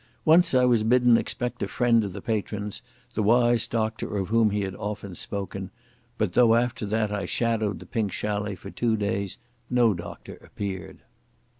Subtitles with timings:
[0.25, 2.81] Once I was bidden expect a friend of the patron's,
[3.13, 5.69] the wise doctor of whom he had often spoken,
[6.17, 9.37] but though after that I shadowed the Pink Chalet for two days
[9.69, 11.03] no doctor appeared.